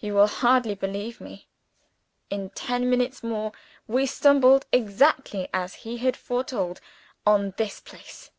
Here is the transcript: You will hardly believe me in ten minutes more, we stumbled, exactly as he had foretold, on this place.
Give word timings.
You 0.00 0.14
will 0.14 0.26
hardly 0.26 0.74
believe 0.74 1.20
me 1.20 1.46
in 2.28 2.50
ten 2.56 2.90
minutes 2.90 3.22
more, 3.22 3.52
we 3.86 4.04
stumbled, 4.04 4.66
exactly 4.72 5.46
as 5.54 5.74
he 5.86 5.98
had 5.98 6.16
foretold, 6.16 6.80
on 7.24 7.54
this 7.56 7.78
place. 7.78 8.32